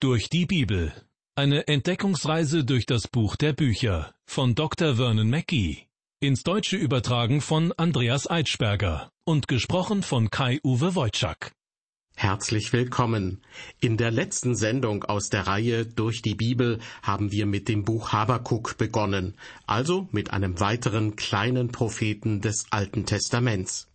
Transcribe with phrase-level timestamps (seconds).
[0.00, 0.92] Durch die Bibel.
[1.34, 4.94] Eine Entdeckungsreise durch das Buch der Bücher von Dr.
[4.94, 5.88] Vernon Mackey.
[6.20, 11.50] Ins Deutsche übertragen von Andreas Eitschberger und gesprochen von Kai-Uwe Wojczak.
[12.14, 13.42] Herzlich willkommen.
[13.80, 18.12] In der letzten Sendung aus der Reihe Durch die Bibel haben wir mit dem Buch
[18.12, 19.34] Habakuk begonnen,
[19.66, 23.88] also mit einem weiteren kleinen Propheten des Alten Testaments.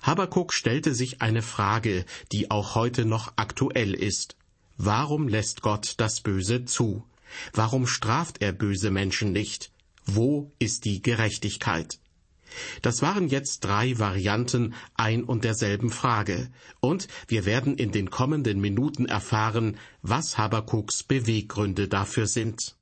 [0.00, 4.37] Habakuk stellte sich eine Frage, die auch heute noch aktuell ist.
[4.78, 7.04] Warum lässt Gott das Böse zu?
[7.52, 9.72] Warum straft er böse Menschen nicht?
[10.06, 11.98] Wo ist die Gerechtigkeit?
[12.80, 16.50] Das waren jetzt drei Varianten ein und derselben Frage,
[16.80, 22.77] und wir werden in den kommenden Minuten erfahren, was Habakuks Beweggründe dafür sind.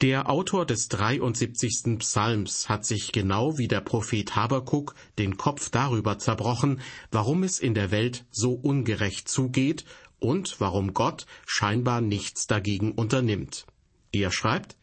[0.00, 1.98] Der Autor des 73.
[1.98, 7.74] Psalms hat sich genau wie der Prophet Habakuk den Kopf darüber zerbrochen, warum es in
[7.74, 9.84] der Welt so ungerecht zugeht
[10.18, 13.66] und warum Gott scheinbar nichts dagegen unternimmt.
[14.10, 14.78] Er schreibt,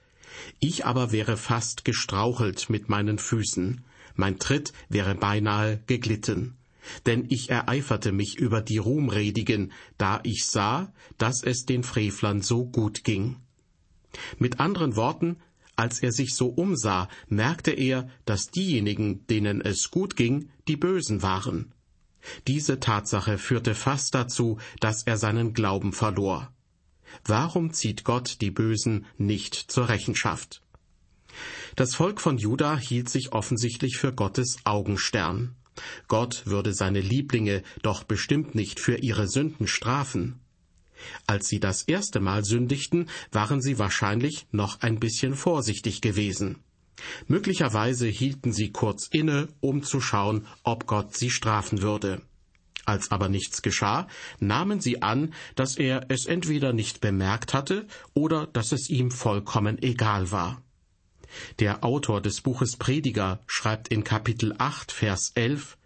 [0.59, 6.57] Ich aber wäre fast gestrauchelt mit meinen Füßen, mein Tritt wäre beinahe geglitten.
[7.07, 12.65] Denn ich ereiferte mich über die Ruhmredigen, da ich sah, dass es den Frevlern so
[12.67, 13.37] gut ging.
[14.37, 15.37] Mit anderen Worten,
[15.75, 21.21] als er sich so umsah, merkte er, dass diejenigen, denen es gut ging, die Bösen
[21.21, 21.73] waren.
[22.47, 26.51] Diese Tatsache führte fast dazu, dass er seinen Glauben verlor.
[27.23, 30.61] Warum zieht Gott die Bösen nicht zur Rechenschaft?
[31.75, 35.55] Das Volk von Juda hielt sich offensichtlich für Gottes Augenstern.
[36.07, 40.39] Gott würde seine Lieblinge doch bestimmt nicht für ihre Sünden strafen.
[41.25, 46.57] Als sie das erste Mal sündigten, waren sie wahrscheinlich noch ein bisschen vorsichtig gewesen.
[47.27, 52.21] Möglicherweise hielten sie kurz inne, um zu schauen, ob Gott sie strafen würde.
[52.85, 54.07] Als aber nichts geschah,
[54.39, 59.81] nahmen sie an, dass er es entweder nicht bemerkt hatte oder dass es ihm vollkommen
[59.81, 60.61] egal war.
[61.59, 65.77] Der Autor des Buches Prediger schreibt in Kapitel 8, Vers 11,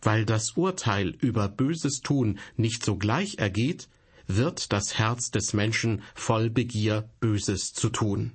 [0.00, 3.88] Weil das Urteil über böses Tun nicht sogleich ergeht,
[4.28, 8.32] wird das Herz des Menschen voll Begier, Böses zu tun.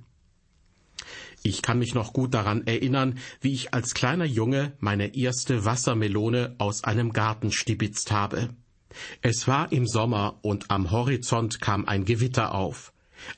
[1.42, 6.56] Ich kann mich noch gut daran erinnern, wie ich als kleiner Junge meine erste Wassermelone
[6.58, 8.50] aus einem Garten stibitzt habe.
[9.22, 12.92] Es war im Sommer und am Horizont kam ein Gewitter auf.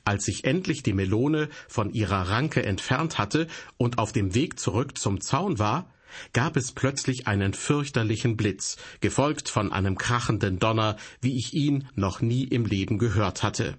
[0.05, 3.47] Als ich endlich die Melone von ihrer Ranke entfernt hatte
[3.77, 5.91] und auf dem Weg zurück zum Zaun war,
[6.33, 12.21] gab es plötzlich einen fürchterlichen Blitz, gefolgt von einem krachenden Donner, wie ich ihn noch
[12.21, 13.77] nie im Leben gehört hatte.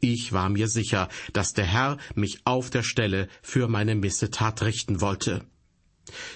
[0.00, 5.00] Ich war mir sicher, dass der Herr mich auf der Stelle für meine Missetat richten
[5.00, 5.44] wollte.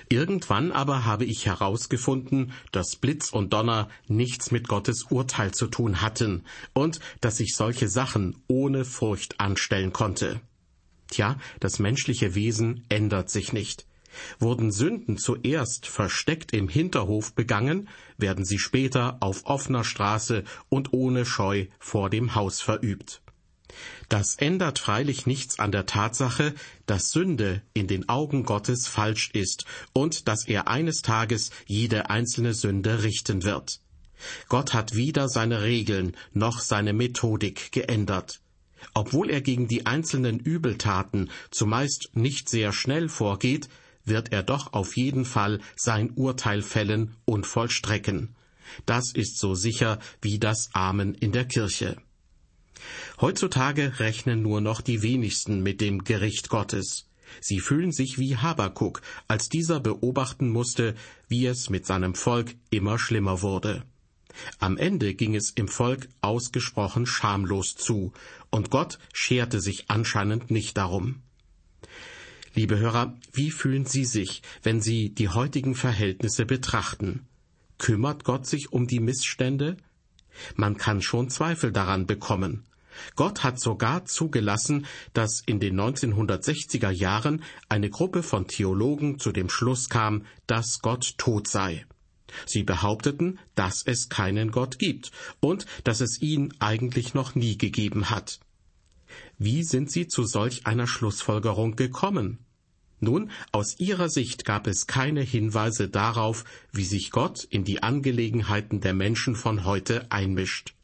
[0.08, 6.00] Irgendwann aber habe ich herausgefunden, dass Blitz und Donner nichts mit Gottes Urteil zu tun
[6.00, 10.41] hatten und dass ich solche Sachen ohne Furcht anstellen konnte.
[11.10, 13.86] Tja, das menschliche Wesen ändert sich nicht.
[14.38, 17.88] Wurden Sünden zuerst versteckt im Hinterhof begangen,
[18.19, 23.22] werden sie später auf offener Straße und ohne Scheu vor dem Haus verübt.
[24.09, 26.54] Das ändert freilich nichts an der Tatsache,
[26.87, 32.54] dass Sünde in den Augen Gottes falsch ist und dass er eines Tages jede einzelne
[32.54, 33.81] Sünde richten wird.
[34.48, 38.41] Gott hat weder seine Regeln noch seine Methodik geändert.
[38.94, 43.69] Obwohl er gegen die einzelnen Übeltaten zumeist nicht sehr schnell vorgeht,
[44.06, 48.34] wird er doch auf jeden Fall sein Urteil fällen und vollstrecken.
[48.84, 51.96] Das ist so sicher wie das Amen in der Kirche.
[53.20, 57.08] Heutzutage rechnen nur noch die wenigsten mit dem Gericht Gottes.
[57.40, 60.94] Sie fühlen sich wie Habakuk, als dieser beobachten musste,
[61.28, 63.84] wie es mit seinem Volk immer schlimmer wurde.
[64.58, 68.12] Am Ende ging es im Volk ausgesprochen schamlos zu,
[68.50, 71.22] und Gott scherte sich anscheinend nicht darum.
[72.56, 77.26] Liebe Hörer, wie fühlen Sie sich, wenn Sie die heutigen Verhältnisse betrachten?
[77.76, 79.76] Kümmert Gott sich um die Missstände?
[80.54, 82.64] Man kann schon Zweifel daran bekommen.
[83.14, 89.50] Gott hat sogar zugelassen, dass in den 1960er Jahren eine Gruppe von Theologen zu dem
[89.50, 91.84] Schluss kam, dass Gott tot sei.
[92.47, 95.10] Sie behaupteten, dass es keinen Gott gibt
[95.41, 98.41] und dass es ihn eigentlich noch nie gegeben hat.
[99.36, 102.46] Wie sind sie zu solch einer Schlussfolgerung gekommen?
[102.98, 108.81] Nun, aus ihrer Sicht gab es keine Hinweise darauf, wie sich Gott in die Angelegenheiten
[108.81, 110.75] der Menschen von heute einmischt.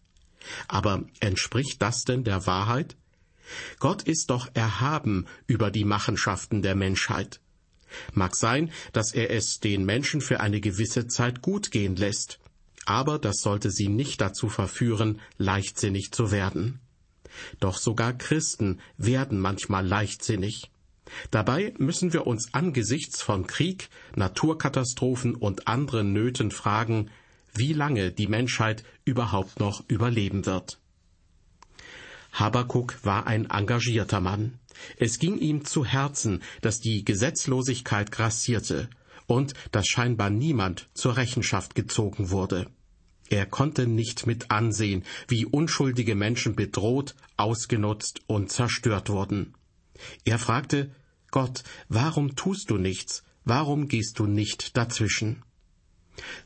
[0.69, 2.97] Aber entspricht das denn der Wahrheit?
[3.79, 7.41] Gott ist doch erhaben über die Machenschaften der Menschheit.
[8.15, 12.39] Mag sein, dass er es den Menschen für eine gewisse Zeit gut gehen lässt.
[12.85, 16.81] aber das sollte sie nicht dazu verführen, leichtsinnig zu werden.
[17.61, 20.72] Doch sogar Christen werden manchmal leichtsinnig.
[21.31, 27.11] Dabei müssen wir uns angesichts von Krieg, Naturkatastrophen und anderen Nöten fragen,
[27.55, 30.79] wie lange die Menschheit überhaupt noch überleben wird.
[32.33, 34.59] Habakuk war ein engagierter Mann.
[34.97, 38.89] Es ging ihm zu Herzen, dass die Gesetzlosigkeit grassierte
[39.27, 42.67] und dass scheinbar niemand zur Rechenschaft gezogen wurde.
[43.29, 49.55] Er konnte nicht mit ansehen, wie unschuldige Menschen bedroht, ausgenutzt und zerstört wurden.
[50.25, 50.91] Er fragte,
[51.33, 53.25] Gott, warum tust du nichts?
[53.45, 55.43] Warum gehst du nicht dazwischen?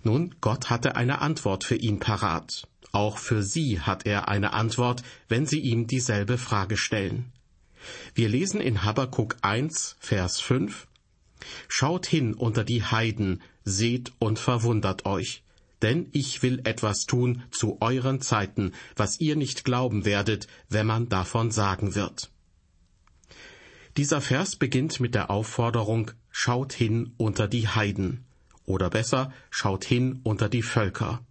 [0.04, 2.68] Nun, Gott hatte eine Antwort für ihn parat.
[2.92, 7.32] Auch für sie hat er eine Antwort, wenn sie ihm dieselbe Frage stellen.
[8.14, 10.86] Wir lesen in Habakkuk 1, Vers 5,
[11.68, 15.42] Schaut hin unter die Heiden, seht und verwundert euch,
[15.82, 21.08] denn ich will etwas tun zu euren Zeiten, was ihr nicht glauben werdet, wenn man
[21.08, 22.30] davon sagen wird.
[23.96, 28.26] Dieser Vers beginnt mit der Aufforderung, schaut hin unter die Heiden,
[28.66, 31.24] oder besser, schaut hin unter die Völker.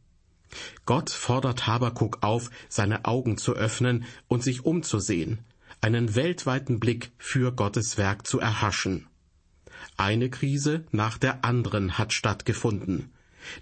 [0.88, 5.39] Gott fordert Habakuk auf, seine Augen zu öffnen und sich umzusehen,
[5.79, 9.06] einen weltweiten Blick für Gottes Werk zu erhaschen.
[9.95, 13.12] Eine Krise nach der anderen hat stattgefunden.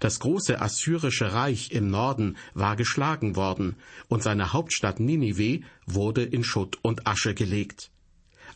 [0.00, 3.76] Das große assyrische Reich im Norden war geschlagen worden,
[4.08, 7.90] und seine Hauptstadt Ninive wurde in Schutt und Asche gelegt.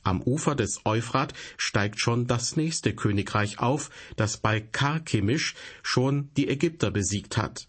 [0.02, 6.48] Am Ufer des Euphrat steigt schon das nächste Königreich auf, das bei Karkemisch schon die
[6.48, 7.68] Ägypter besiegt hat.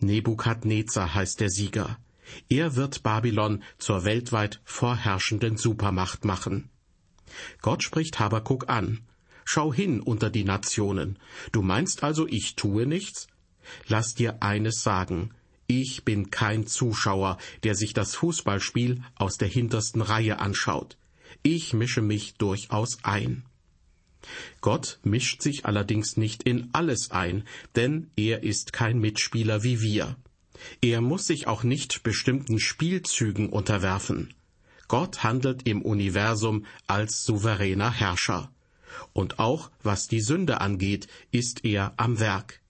[0.00, 1.98] Nebukadnezar heißt der Sieger.
[2.48, 6.70] Er wird Babylon zur weltweit vorherrschenden Supermacht machen.
[7.62, 9.00] Gott spricht Habakuk an.
[9.44, 11.18] Schau hin unter die Nationen.
[11.52, 13.28] Du meinst also, ich tue nichts?
[13.86, 15.30] Lass dir eines sagen.
[15.68, 20.96] Ich bin kein Zuschauer, der sich das Fußballspiel aus der hintersten Reihe anschaut.
[21.42, 23.44] Ich mische mich durchaus ein.
[24.60, 27.44] Gott mischt sich allerdings nicht in alles ein,
[27.76, 30.16] denn er ist kein Mitspieler wie wir.
[30.80, 34.34] Er muss sich auch nicht bestimmten Spielzügen unterwerfen.
[34.88, 38.50] Gott handelt im Universum als souveräner Herrscher.
[39.12, 42.60] Und auch was die Sünde angeht, ist er am Werk.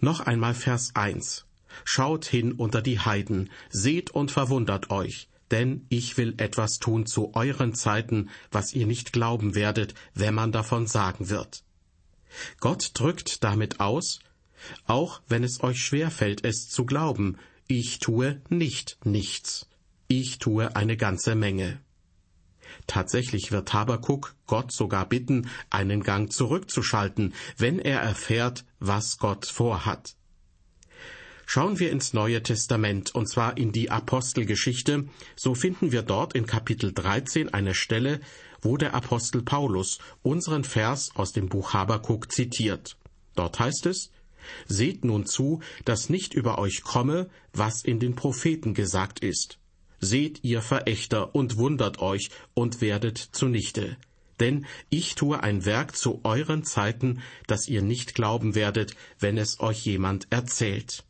[0.00, 1.46] Noch einmal Vers 1.
[1.84, 7.34] Schaut hin unter die Heiden, seht und verwundert euch, denn ich will etwas tun zu
[7.34, 11.64] euren Zeiten, was ihr nicht glauben werdet, wenn man davon sagen wird.
[12.60, 14.20] Gott drückt damit aus,
[14.86, 19.68] auch wenn es euch schwer fällt, es zu glauben, ich tue nicht nichts.
[20.08, 21.80] Ich tue eine ganze Menge.
[22.86, 30.16] Tatsächlich wird Habakuk Gott sogar bitten, einen Gang zurückzuschalten, wenn er erfährt, was Gott vorhat.
[31.52, 36.46] Schauen wir ins Neue Testament, und zwar in die Apostelgeschichte, so finden wir dort in
[36.46, 38.20] Kapitel 13 eine Stelle,
[38.62, 42.96] wo der Apostel Paulus unseren Vers aus dem Buch Habakuk zitiert.
[43.34, 44.12] Dort heißt es,
[44.68, 49.58] Seht nun zu, dass nicht über euch komme, was in den Propheten gesagt ist.
[49.98, 53.96] Seht ihr Verächter und wundert euch und werdet zunichte.
[54.38, 59.58] Denn ich tue ein Werk zu euren Zeiten, das ihr nicht glauben werdet, wenn es
[59.58, 61.02] euch jemand erzählt.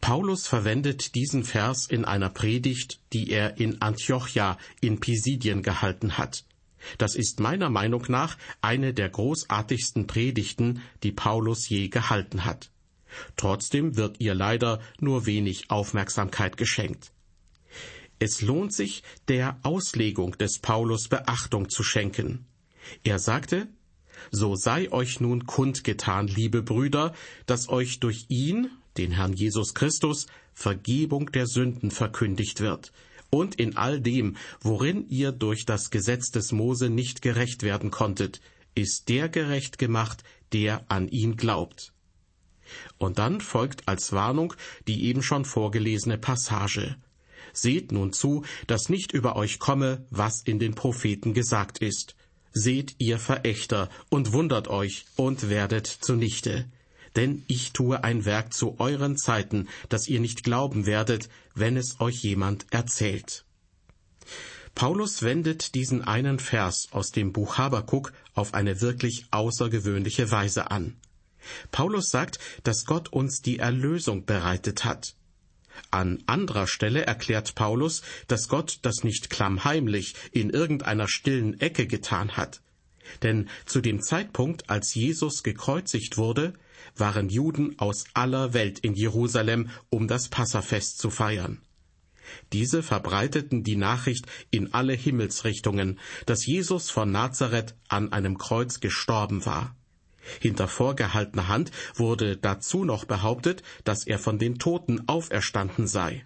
[0.00, 6.44] Paulus verwendet diesen Vers in einer Predigt, die er in Antiochia in Pisidien gehalten hat.
[6.96, 12.70] Das ist meiner Meinung nach eine der großartigsten Predigten, die Paulus je gehalten hat.
[13.36, 17.12] Trotzdem wird ihr leider nur wenig Aufmerksamkeit geschenkt.
[18.18, 22.46] Es lohnt sich, der Auslegung des Paulus Beachtung zu schenken.
[23.04, 23.68] Er sagte,
[24.30, 27.14] So sei euch nun kundgetan, liebe Brüder,
[27.46, 32.92] dass euch durch ihn, den Herrn Jesus Christus, Vergebung der Sünden verkündigt wird,
[33.30, 38.40] und in all dem, worin ihr durch das Gesetz des Mose nicht gerecht werden konntet,
[38.74, 41.92] ist der gerecht gemacht, der an ihn glaubt.
[42.98, 44.54] Und dann folgt als Warnung
[44.86, 46.96] die eben schon vorgelesene Passage.
[47.52, 52.14] Seht nun zu, dass nicht über euch komme, was in den Propheten gesagt ist.
[52.52, 56.66] Seht ihr Verächter und wundert euch und werdet zunichte
[57.16, 62.00] denn ich tue ein Werk zu euren Zeiten, das ihr nicht glauben werdet, wenn es
[62.00, 63.44] euch jemand erzählt.
[64.74, 70.96] Paulus wendet diesen einen Vers aus dem Buch Habakuk auf eine wirklich außergewöhnliche Weise an.
[71.72, 75.14] Paulus sagt, dass Gott uns die Erlösung bereitet hat.
[75.90, 82.36] An anderer Stelle erklärt Paulus, dass Gott das nicht klammheimlich in irgendeiner stillen Ecke getan
[82.36, 82.60] hat.
[83.22, 86.54] Denn zu dem Zeitpunkt, als Jesus gekreuzigt wurde,
[86.96, 91.60] waren Juden aus aller Welt in Jerusalem, um das Passafest zu feiern.
[92.52, 99.46] Diese verbreiteten die Nachricht in alle Himmelsrichtungen, dass Jesus von Nazareth an einem Kreuz gestorben
[99.46, 99.74] war.
[100.40, 106.24] Hinter vorgehaltener Hand wurde dazu noch behauptet, dass er von den Toten auferstanden sei.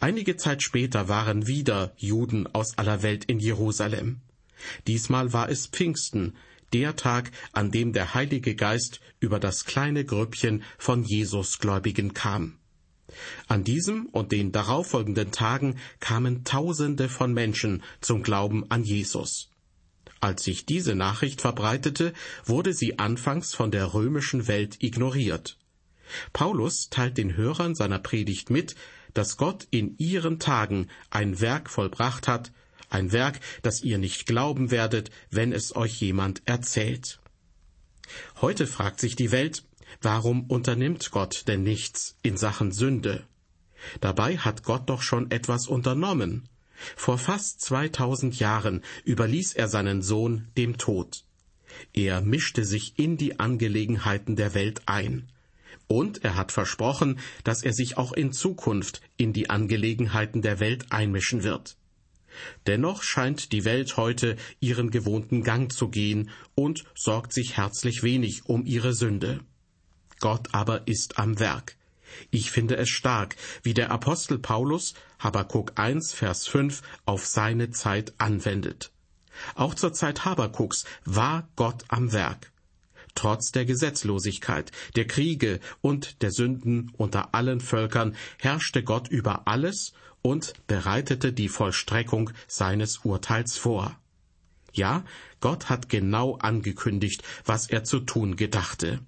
[0.00, 4.20] Einige Zeit später waren wieder Juden aus aller Welt in Jerusalem.
[4.86, 6.36] Diesmal war es Pfingsten,
[6.72, 12.58] der Tag, an dem der Heilige Geist über das kleine Grüppchen von Jesusgläubigen kam.
[13.46, 19.50] An diesem und den darauffolgenden Tagen kamen Tausende von Menschen zum Glauben an Jesus.
[20.20, 22.12] Als sich diese Nachricht verbreitete,
[22.44, 25.58] wurde sie anfangs von der römischen Welt ignoriert.
[26.32, 28.76] Paulus teilt den Hörern seiner Predigt mit,
[29.14, 32.52] dass Gott in ihren Tagen ein Werk vollbracht hat,
[32.92, 37.20] ein Werk, das ihr nicht glauben werdet, wenn es euch jemand erzählt.
[38.40, 39.64] Heute fragt sich die Welt,
[40.00, 43.24] warum unternimmt Gott denn nichts in Sachen Sünde?
[44.00, 46.48] Dabei hat Gott doch schon etwas unternommen.
[46.96, 51.24] Vor fast 2000 Jahren überließ er seinen Sohn dem Tod.
[51.92, 55.28] Er mischte sich in die Angelegenheiten der Welt ein.
[55.86, 60.86] Und er hat versprochen, dass er sich auch in Zukunft in die Angelegenheiten der Welt
[60.90, 61.76] einmischen wird.
[62.66, 68.46] Dennoch scheint die Welt heute ihren gewohnten Gang zu gehen und sorgt sich herzlich wenig
[68.46, 69.40] um ihre Sünde.
[70.20, 71.76] Gott aber ist am Werk.
[72.30, 78.12] Ich finde es stark, wie der Apostel Paulus Habakuk 1, Vers 5 auf seine Zeit
[78.18, 78.92] anwendet.
[79.54, 82.52] Auch zur Zeit Habakuks war Gott am Werk.
[83.14, 89.92] Trotz der Gesetzlosigkeit, der Kriege und der Sünden unter allen Völkern herrschte Gott über alles
[90.22, 93.98] und bereitete die Vollstreckung seines Urteils vor.
[94.72, 95.04] Ja,
[95.40, 99.00] Gott hat genau angekündigt, was er zu tun gedachte.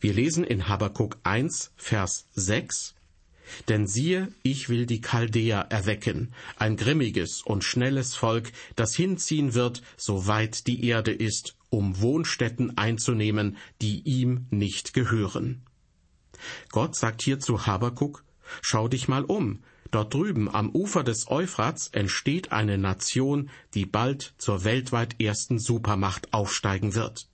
[0.00, 2.94] Wir lesen in Habakuk 1, Vers 6,
[3.68, 9.82] Denn siehe, ich will die Chaldäer erwecken, ein grimmiges und schnelles Volk, das hinziehen wird,
[9.96, 15.62] so weit die Erde ist, um Wohnstätten einzunehmen, die ihm nicht gehören.
[16.70, 18.24] Gott sagt hier zu Habakuk,
[18.62, 24.34] Schau dich mal um, dort drüben am Ufer des Euphrats entsteht eine Nation, die bald
[24.38, 27.28] zur weltweit ersten Supermacht aufsteigen wird.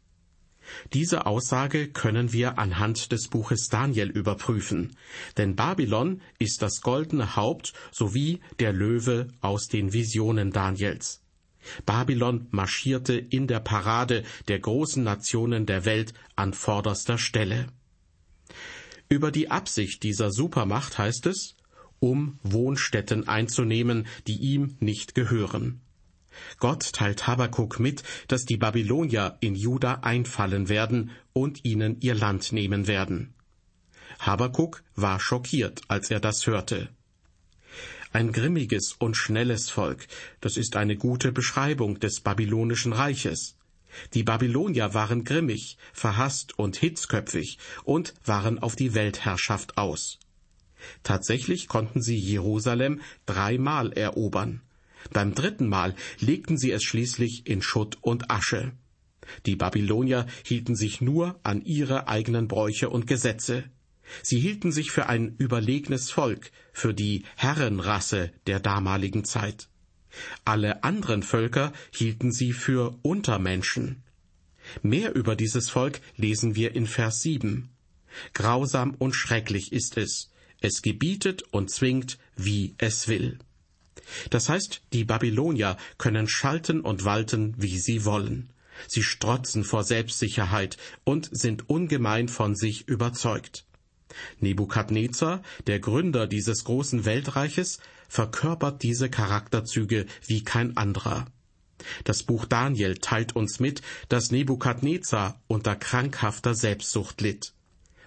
[0.93, 4.97] Diese Aussage können wir anhand des Buches Daniel überprüfen,
[5.37, 11.23] denn Babylon ist das goldene Haupt sowie der Löwe aus den Visionen Daniels.
[11.85, 17.67] Babylon marschierte in der Parade der großen Nationen der Welt an vorderster Stelle.
[19.13, 21.57] Über die Absicht dieser Supermacht heißt es,
[21.99, 25.81] um Wohnstätten einzunehmen, die ihm nicht gehören.
[26.61, 32.53] Gott teilt Habakuk mit, dass die Babylonier in Juda einfallen werden und ihnen ihr Land
[32.53, 33.35] nehmen werden.
[34.21, 36.89] Habakuk war schockiert, als er das hörte.
[38.13, 40.07] Ein grimmiges und schnelles Volk,
[40.41, 43.57] das ist eine gute Beschreibung des babylonischen Reiches.
[44.15, 50.19] Die Babylonier waren grimmig, verhasst und hitzköpfig und waren auf die Weltherrschaft aus.
[51.03, 54.63] Tatsächlich konnten sie Jerusalem dreimal erobern.
[55.13, 58.73] Beim dritten Mal legten sie es schließlich in Schutt und Asche.
[59.47, 63.65] Die Babylonier hielten sich nur an ihre eigenen Bräuche und Gesetze.
[64.23, 69.70] Sie hielten sich für ein überlegenes Volk, für die Herrenrasse der damaligen Zeit.
[70.45, 74.03] Alle anderen Völker hielten sie für Untermenschen.
[74.83, 77.71] Mehr über dieses Volk lesen wir in Vers 7.
[78.35, 80.33] Grausam und schrecklich ist es.
[80.61, 83.39] Es gebietet und zwingt, wie es will.
[84.31, 88.51] Das heißt, die Babylonier können schalten und walten, wie sie wollen.
[88.89, 93.67] Sie strotzen vor Selbstsicherheit und sind ungemein von sich überzeugt.
[94.41, 97.79] Nebukadnezar, der Gründer dieses großen Weltreiches,
[98.11, 101.27] verkörpert diese Charakterzüge wie kein anderer.
[102.05, 107.55] Das Buch Daniel teilt uns mit, dass Nebukadnezar unter krankhafter Selbstsucht litt.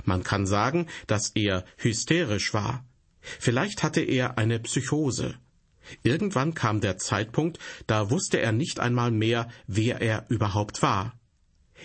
[0.03, 2.86] Man kann sagen, dass er hysterisch war.
[3.22, 5.36] Vielleicht hatte er eine Psychose.
[6.03, 7.57] Irgendwann kam der Zeitpunkt,
[7.88, 11.17] da wusste er nicht einmal mehr, wer er überhaupt war.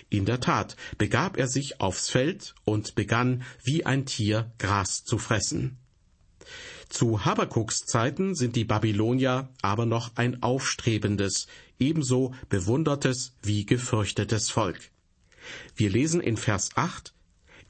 [0.09, 5.17] In der Tat begab er sich aufs Feld und begann wie ein Tier Gras zu
[5.17, 5.77] fressen.
[6.89, 11.47] Zu Habakuks Zeiten sind die Babylonier aber noch ein aufstrebendes,
[11.79, 14.91] ebenso bewundertes wie gefürchtetes Volk.
[15.75, 17.13] Wir lesen in Vers 8,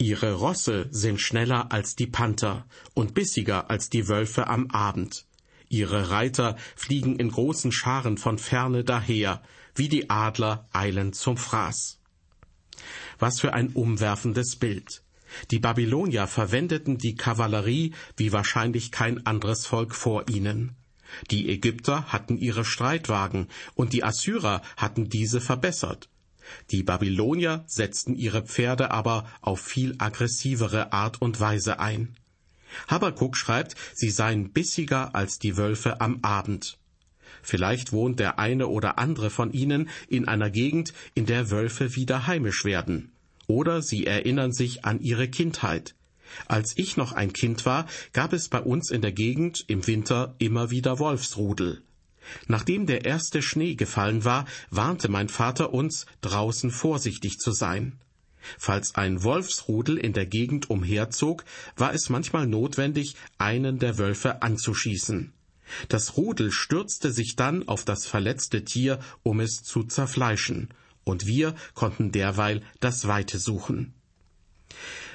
[0.02, 5.26] Ihre Rosse sind schneller als die Panther und bissiger als die Wölfe am Abend.
[5.68, 9.44] Ihre Reiter fliegen in großen Scharen von ferne daher,
[9.76, 12.00] wie die Adler eilen zum Fraß.
[13.20, 15.04] Was für ein umwerfendes Bild.
[15.52, 20.76] Die Babylonier verwendeten die Kavallerie wie wahrscheinlich kein anderes Volk vor ihnen.
[21.32, 26.10] Die Ägypter hatten ihre Streitwagen und die Assyrer hatten diese verbessert.
[26.72, 32.16] Die Babylonier setzten ihre Pferde aber auf viel aggressivere Art und Weise ein.
[32.88, 36.78] Habakuk schreibt, sie seien bissiger als die Wölfe am Abend.
[37.42, 42.28] Vielleicht wohnt der eine oder andere von ihnen in einer Gegend, in der Wölfe wieder
[42.28, 43.12] heimisch werden.
[43.50, 45.96] Oder sie erinnern sich an ihre Kindheit.
[46.46, 50.36] Als ich noch ein Kind war, gab es bei uns in der Gegend im Winter
[50.38, 51.82] immer wieder Wolfsrudel.
[52.48, 57.98] Nachdem der erste Schnee gefallen war, warnte mein Vater uns, draußen vorsichtig zu sein.
[58.60, 61.44] Falls ein Wolfsrudel in der Gegend umherzog,
[61.76, 65.34] war es manchmal notwendig, einen der Wölfe anzuschießen.
[65.88, 70.70] Das Rudel stürzte sich dann auf das verletzte Tier, um es zu zerfleischen,
[71.10, 73.94] und wir konnten derweil das Weite suchen.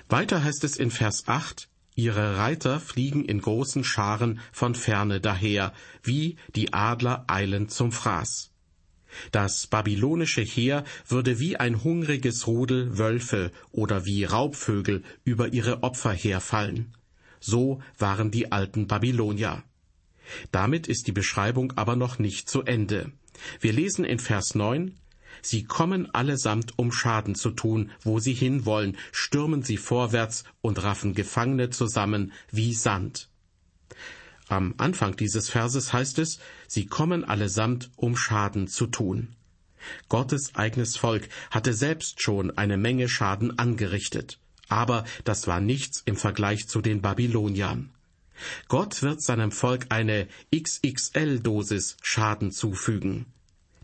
[0.09, 5.73] Weiter heißt es in Vers 8, Ihre Reiter fliegen in großen Scharen von ferne daher,
[6.03, 8.51] wie die Adler eilen zum Fraß.
[9.31, 16.13] Das babylonische Heer würde wie ein hungriges Rudel Wölfe oder wie Raubvögel über ihre Opfer
[16.13, 16.97] herfallen.
[17.39, 19.63] So waren die alten Babylonier.
[20.51, 23.13] Damit ist die Beschreibung aber noch nicht zu Ende.
[23.61, 24.99] Wir lesen in Vers 9,
[25.45, 31.13] Sie kommen allesamt, um Schaden zu tun, wo sie hinwollen, stürmen sie vorwärts und raffen
[31.13, 33.29] Gefangene zusammen wie Sand.
[34.49, 39.37] Am Anfang dieses Verses heißt es, sie kommen allesamt, um Schaden zu tun.
[40.09, 46.17] Gottes eigenes Volk hatte selbst schon eine Menge Schaden angerichtet, aber das war nichts im
[46.17, 47.91] Vergleich zu den Babyloniern.
[48.69, 53.27] Gott wird seinem Volk eine XXL-Dosis Schaden zufügen.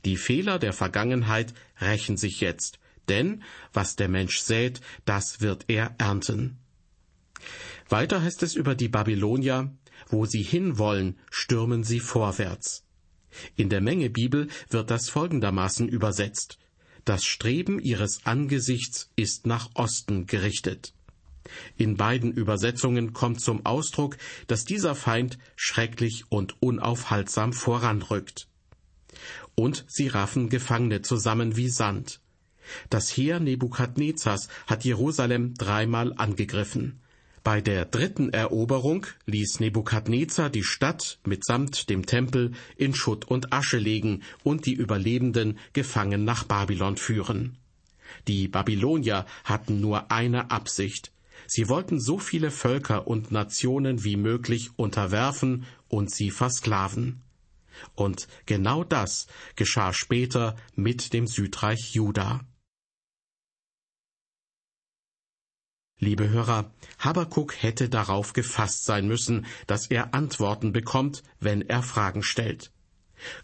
[0.05, 2.79] Die Fehler der Vergangenheit rächen sich jetzt,
[3.09, 3.43] denn
[3.73, 6.59] was der Mensch sät, das wird er ernten.
[7.89, 9.73] Weiter heißt es über die Babylonier,
[10.09, 12.85] wo sie hinwollen, stürmen sie vorwärts.
[13.57, 16.59] In der Menge Bibel wird das folgendermaßen übersetzt.
[17.05, 20.95] Das Streben ihres Angesichts ist nach Osten gerichtet.
[21.77, 28.50] In beiden Übersetzungen kommt zum Ausdruck, dass dieser Feind schrecklich und unaufhaltsam voranrückt.
[29.61, 32.23] Und sie raffen Gefangene zusammen wie Sand.
[32.89, 37.03] Das Heer Nebukadnezars hat Jerusalem dreimal angegriffen.
[37.45, 43.77] Bei der dritten Eroberung ließ Nebukadnezar die Stadt mitsamt dem Tempel in Schutt und Asche
[43.77, 47.59] legen und die Überlebenden gefangen nach Babylon führen.
[48.29, 51.13] Die Babylonier hatten nur eine Absicht.
[51.47, 57.21] Sie wollten so viele Völker und Nationen wie möglich unterwerfen und sie versklaven.
[57.95, 62.41] Und genau das geschah später mit dem Südreich Juda.
[65.99, 72.23] Liebe Hörer, Habakuk hätte darauf gefasst sein müssen, dass er Antworten bekommt, wenn er Fragen
[72.23, 72.73] stellt.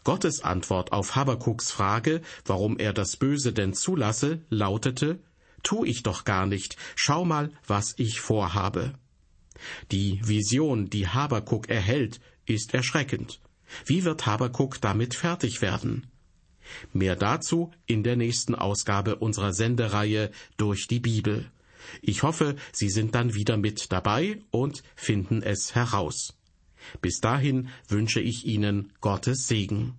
[0.04, 5.20] Gottes Antwort auf Habakuks Frage, warum er das Böse denn zulasse, lautete,
[5.62, 8.94] Tu ich doch gar nicht, schau mal, was ich vorhabe.
[9.90, 13.40] Die Vision, die Habakuk erhält, ist erschreckend.
[13.84, 16.06] Wie wird Habakuk damit fertig werden?
[16.92, 21.50] Mehr dazu in der nächsten Ausgabe unserer Sendereihe durch die Bibel.
[22.02, 26.34] Ich hoffe, Sie sind dann wieder mit dabei und finden es heraus.
[27.00, 29.98] Bis dahin wünsche ich Ihnen Gottes Segen.